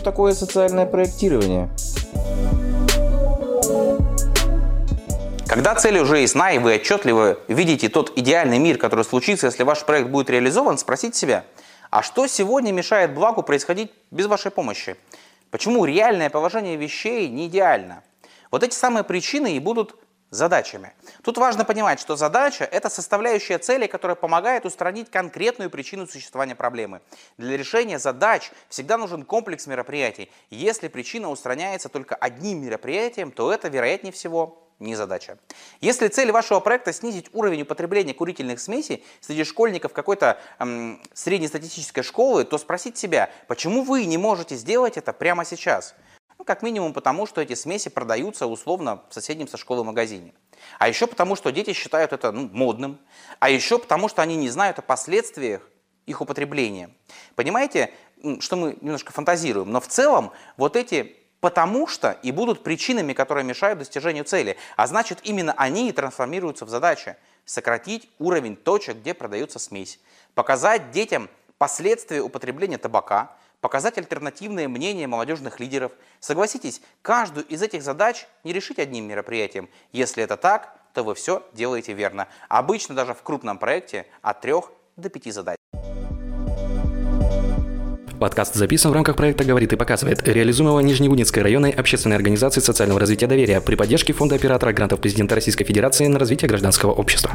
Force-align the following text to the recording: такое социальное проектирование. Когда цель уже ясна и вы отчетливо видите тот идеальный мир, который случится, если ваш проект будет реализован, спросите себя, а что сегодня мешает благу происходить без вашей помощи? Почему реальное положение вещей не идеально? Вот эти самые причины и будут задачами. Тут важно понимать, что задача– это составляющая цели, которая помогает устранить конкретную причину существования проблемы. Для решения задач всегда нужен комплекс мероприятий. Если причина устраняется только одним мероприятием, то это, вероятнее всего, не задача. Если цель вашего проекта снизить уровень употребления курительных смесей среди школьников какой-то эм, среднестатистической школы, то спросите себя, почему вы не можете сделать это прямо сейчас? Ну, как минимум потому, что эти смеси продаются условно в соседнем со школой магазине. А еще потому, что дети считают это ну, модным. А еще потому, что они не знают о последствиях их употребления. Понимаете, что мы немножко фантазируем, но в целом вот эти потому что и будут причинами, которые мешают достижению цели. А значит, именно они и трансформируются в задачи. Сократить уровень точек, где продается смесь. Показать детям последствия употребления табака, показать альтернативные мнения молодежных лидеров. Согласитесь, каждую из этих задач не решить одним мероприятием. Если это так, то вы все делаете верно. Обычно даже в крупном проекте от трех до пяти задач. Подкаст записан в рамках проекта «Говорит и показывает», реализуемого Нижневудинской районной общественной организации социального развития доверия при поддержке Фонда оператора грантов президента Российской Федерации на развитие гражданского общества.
такое 0.00 0.34
социальное 0.34 0.86
проектирование. 0.86 1.70
Когда 5.46 5.74
цель 5.74 5.98
уже 5.98 6.18
ясна 6.18 6.52
и 6.52 6.58
вы 6.58 6.76
отчетливо 6.76 7.38
видите 7.48 7.88
тот 7.88 8.12
идеальный 8.16 8.58
мир, 8.58 8.76
который 8.76 9.04
случится, 9.04 9.46
если 9.46 9.62
ваш 9.62 9.84
проект 9.84 10.08
будет 10.08 10.28
реализован, 10.28 10.78
спросите 10.78 11.16
себя, 11.18 11.44
а 11.90 12.02
что 12.02 12.26
сегодня 12.26 12.72
мешает 12.72 13.14
благу 13.14 13.42
происходить 13.42 13.92
без 14.10 14.26
вашей 14.26 14.50
помощи? 14.50 14.96
Почему 15.50 15.84
реальное 15.84 16.28
положение 16.28 16.76
вещей 16.76 17.28
не 17.28 17.46
идеально? 17.46 18.02
Вот 18.50 18.64
эти 18.64 18.74
самые 18.74 19.04
причины 19.04 19.56
и 19.56 19.60
будут 19.60 19.94
задачами. 20.34 20.92
Тут 21.22 21.38
важно 21.38 21.64
понимать, 21.64 22.00
что 22.00 22.16
задача– 22.16 22.64
это 22.72 22.90
составляющая 22.90 23.58
цели, 23.58 23.86
которая 23.86 24.16
помогает 24.16 24.66
устранить 24.66 25.10
конкретную 25.10 25.70
причину 25.70 26.06
существования 26.06 26.54
проблемы. 26.54 27.00
Для 27.38 27.56
решения 27.56 27.98
задач 27.98 28.50
всегда 28.68 28.98
нужен 28.98 29.24
комплекс 29.24 29.66
мероприятий. 29.66 30.30
Если 30.50 30.88
причина 30.88 31.30
устраняется 31.30 31.88
только 31.88 32.14
одним 32.14 32.64
мероприятием, 32.64 33.30
то 33.30 33.52
это, 33.52 33.68
вероятнее 33.68 34.12
всего, 34.12 34.60
не 34.80 34.96
задача. 34.96 35.38
Если 35.80 36.08
цель 36.08 36.32
вашего 36.32 36.60
проекта 36.60 36.92
снизить 36.92 37.26
уровень 37.32 37.62
употребления 37.62 38.12
курительных 38.12 38.60
смесей 38.60 39.04
среди 39.20 39.44
школьников 39.44 39.92
какой-то 39.92 40.38
эм, 40.58 41.00
среднестатистической 41.12 42.02
школы, 42.02 42.44
то 42.44 42.58
спросите 42.58 42.98
себя, 42.98 43.30
почему 43.46 43.84
вы 43.84 44.04
не 44.04 44.18
можете 44.18 44.56
сделать 44.56 44.96
это 44.96 45.12
прямо 45.12 45.44
сейчас? 45.44 45.94
Ну, 46.44 46.46
как 46.46 46.62
минимум 46.62 46.92
потому, 46.92 47.24
что 47.24 47.40
эти 47.40 47.54
смеси 47.54 47.88
продаются 47.88 48.46
условно 48.46 49.02
в 49.08 49.14
соседнем 49.14 49.48
со 49.48 49.56
школой 49.56 49.82
магазине. 49.82 50.34
А 50.78 50.88
еще 50.88 51.06
потому, 51.06 51.36
что 51.36 51.50
дети 51.50 51.72
считают 51.72 52.12
это 52.12 52.32
ну, 52.32 52.50
модным. 52.52 52.98
А 53.38 53.48
еще 53.48 53.78
потому, 53.78 54.10
что 54.10 54.20
они 54.20 54.36
не 54.36 54.50
знают 54.50 54.78
о 54.78 54.82
последствиях 54.82 55.66
их 56.04 56.20
употребления. 56.20 56.90
Понимаете, 57.34 57.94
что 58.40 58.56
мы 58.56 58.76
немножко 58.82 59.10
фантазируем, 59.10 59.70
но 59.70 59.80
в 59.80 59.88
целом 59.88 60.32
вот 60.58 60.76
эти 60.76 61.16
потому 61.40 61.86
что 61.86 62.12
и 62.22 62.30
будут 62.30 62.62
причинами, 62.62 63.14
которые 63.14 63.44
мешают 63.44 63.78
достижению 63.78 64.24
цели. 64.24 64.58
А 64.76 64.86
значит, 64.86 65.20
именно 65.22 65.54
они 65.56 65.88
и 65.88 65.92
трансформируются 65.92 66.66
в 66.66 66.68
задачи. 66.68 67.16
Сократить 67.46 68.10
уровень 68.18 68.56
точек, 68.56 68.98
где 68.98 69.14
продается 69.14 69.58
смесь. 69.58 69.98
Показать 70.34 70.90
детям 70.90 71.30
последствия 71.56 72.20
употребления 72.20 72.76
табака, 72.76 73.34
показать 73.64 73.96
альтернативные 73.96 74.68
мнения 74.68 75.06
молодежных 75.06 75.58
лидеров. 75.58 75.92
Согласитесь, 76.20 76.82
каждую 77.00 77.46
из 77.46 77.62
этих 77.62 77.82
задач 77.82 78.26
не 78.44 78.52
решить 78.52 78.78
одним 78.78 79.08
мероприятием. 79.08 79.70
Если 79.90 80.22
это 80.22 80.36
так, 80.36 80.76
то 80.92 81.02
вы 81.02 81.14
все 81.14 81.42
делаете 81.54 81.94
верно. 81.94 82.28
Обычно 82.50 82.94
даже 82.94 83.14
в 83.14 83.22
крупном 83.22 83.56
проекте 83.56 84.04
от 84.20 84.42
трех 84.42 84.70
до 84.96 85.08
пяти 85.08 85.30
задач. 85.30 85.56
Подкаст 88.20 88.54
записан 88.54 88.90
в 88.90 88.94
рамках 88.94 89.16
проекта 89.16 89.44
«Говорит 89.44 89.72
и 89.72 89.76
показывает», 89.76 90.28
реализуемого 90.28 90.80
Нижневудинской 90.80 91.42
районной 91.42 91.70
общественной 91.70 92.16
организации 92.16 92.60
социального 92.60 93.00
развития 93.00 93.26
доверия 93.26 93.62
при 93.62 93.76
поддержке 93.76 94.12
Фонда 94.12 94.34
оператора 94.34 94.74
грантов 94.74 95.00
президента 95.00 95.34
Российской 95.34 95.64
Федерации 95.64 96.06
на 96.06 96.18
развитие 96.18 96.50
гражданского 96.50 96.92
общества. 96.92 97.32